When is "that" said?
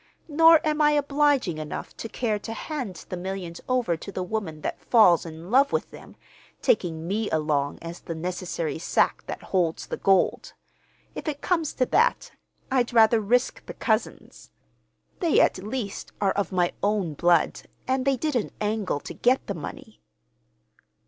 4.61-4.81, 9.27-9.43, 11.85-12.31